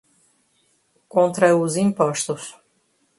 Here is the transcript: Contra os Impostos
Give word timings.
Contra 1.13 1.55
os 1.61 1.73
Impostos 1.85 2.43